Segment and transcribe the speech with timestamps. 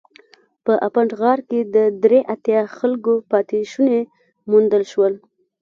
[0.65, 4.01] په افنټ غار کې د درې اتیا خلکو پاتې شوني
[4.49, 5.13] موندل شول.